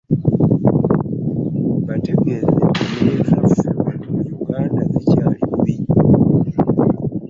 Bategeezezza 1.87 2.67
nti 2.75 2.95
n'ezaffe 3.03 3.69
wano 3.83 4.05
mu 4.15 4.23
Uganda 4.43 4.79
zikyali 4.91 5.41
bubi 5.49 5.75
nnyo. 5.79 6.53